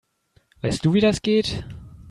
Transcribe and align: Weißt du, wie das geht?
Weißt 0.61 0.83
du, 0.83 0.93
wie 0.95 0.99
das 0.99 1.21
geht? 1.21 1.63